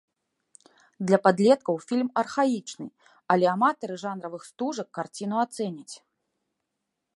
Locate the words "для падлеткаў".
1.09-1.75